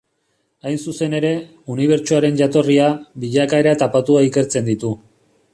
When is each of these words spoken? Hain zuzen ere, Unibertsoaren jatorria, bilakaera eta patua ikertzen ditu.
Hain 0.69 0.79
zuzen 0.91 1.13
ere, 1.17 1.33
Unibertsoaren 1.75 2.41
jatorria, 2.41 2.89
bilakaera 3.27 3.77
eta 3.79 3.93
patua 3.99 4.29
ikertzen 4.33 4.71
ditu. 4.73 4.95